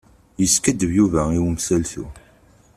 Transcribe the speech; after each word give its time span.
Yeskaddeb 0.41 0.91
Yuba 0.97 1.21
i 1.37 1.39
umsaltu. 1.47 2.03